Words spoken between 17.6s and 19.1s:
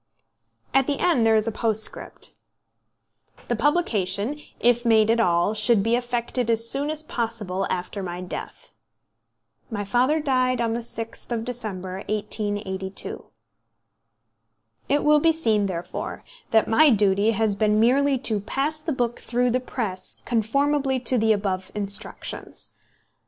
merely to pass the